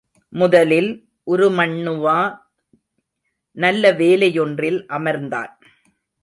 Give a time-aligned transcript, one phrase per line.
[0.29, 1.05] முதலில்
[1.27, 2.39] உருமண்ணுவா
[3.57, 5.51] நல்ல வேலையொன்றில் அமர்ந்தான்.